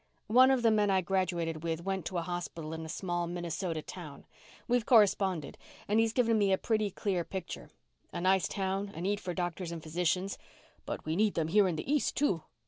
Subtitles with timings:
[0.33, 3.83] "One of the men I graduated with went to a hospital in a small Minnesota
[3.83, 4.25] town.
[4.67, 7.69] We've corresponded and he's given me a pretty clear picture
[8.11, 10.39] a nice town, a need for doctors and physicians"
[10.87, 12.41] "But we need them here in the East, too."